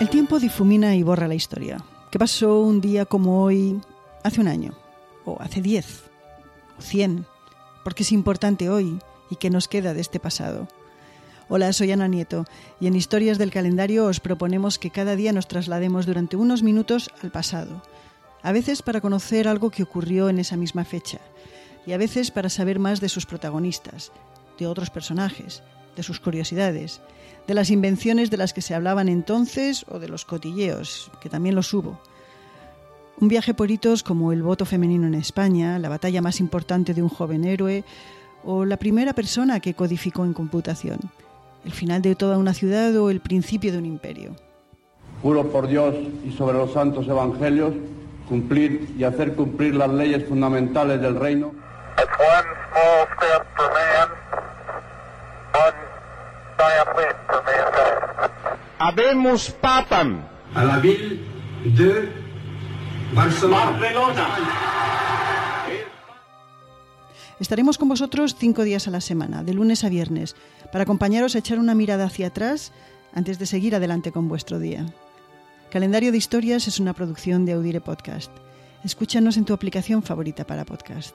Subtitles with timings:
[0.00, 1.84] El tiempo difumina y borra la historia.
[2.12, 3.80] ¿Qué pasó un día como hoy
[4.22, 4.78] hace un año?
[5.24, 6.04] ¿O hace diez?
[6.78, 7.26] ¿O cien?
[7.82, 10.68] Porque es importante hoy y qué nos queda de este pasado.
[11.48, 12.44] Hola, soy Ana Nieto
[12.78, 17.10] y en Historias del Calendario os proponemos que cada día nos traslademos durante unos minutos
[17.20, 17.82] al pasado.
[18.42, 21.18] A veces para conocer algo que ocurrió en esa misma fecha
[21.86, 24.12] y a veces para saber más de sus protagonistas,
[24.60, 25.64] de otros personajes,
[25.98, 27.02] de sus curiosidades,
[27.48, 31.56] de las invenciones de las que se hablaban entonces o de los cotilleos, que también
[31.56, 32.00] los hubo.
[33.20, 37.02] Un viaje por hitos como el voto femenino en España, la batalla más importante de
[37.02, 37.84] un joven héroe
[38.44, 41.00] o la primera persona que codificó en computación,
[41.64, 44.36] el final de toda una ciudad o el principio de un imperio.
[45.20, 47.74] Juro por Dios y sobre los santos evangelios
[48.28, 51.52] cumplir y hacer cumplir las leyes fundamentales del reino.
[58.78, 60.22] Habemos papam.
[60.54, 61.20] A la ville
[61.64, 62.08] de
[63.12, 63.78] Barcelona.
[67.40, 70.34] Estaremos con vosotros cinco días a la semana, de lunes a viernes,
[70.72, 72.72] para acompañaros a echar una mirada hacia atrás
[73.14, 74.86] antes de seguir adelante con vuestro día.
[75.70, 78.32] Calendario de Historias es una producción de Audire Podcast.
[78.84, 81.14] Escúchanos en tu aplicación favorita para podcast.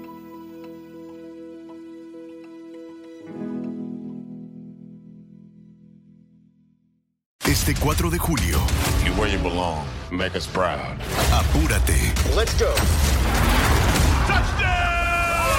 [7.61, 8.57] Este 4 de julio.
[9.05, 9.85] You where you belong.
[10.09, 10.97] Make us proud.
[11.31, 12.11] Apúrate.
[12.35, 12.73] Let's go.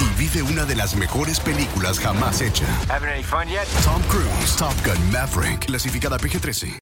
[0.00, 2.66] Y vive una de las mejores películas jamás hecha.
[2.88, 3.68] Having any fun yet?
[3.84, 6.80] Tom Cruise, Top Gun Maverick, clasificada PG-13.